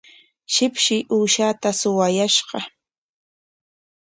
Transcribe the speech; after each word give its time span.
Shipshi 0.53 0.97
uushaata 1.15 1.69
suwakuyashqa. 1.79 2.59